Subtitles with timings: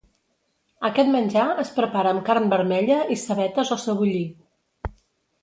[0.87, 4.27] Aquest menjar es prepara amb carn vermella i cebetes o cebollí.